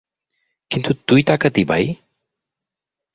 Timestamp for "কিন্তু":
0.71-0.91